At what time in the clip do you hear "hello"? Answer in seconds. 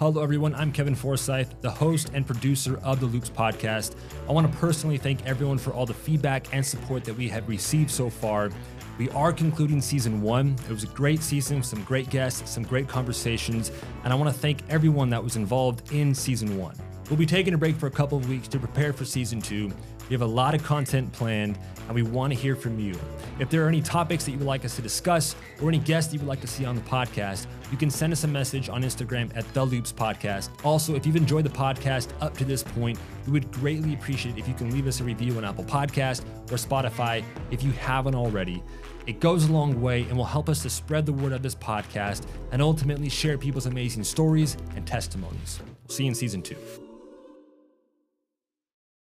0.00-0.22